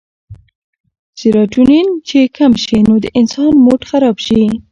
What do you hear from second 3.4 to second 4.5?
موډ خراب شي